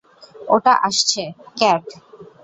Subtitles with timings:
[0.47, 1.23] ওটা আসছে,
[1.59, 1.85] ক্যাট!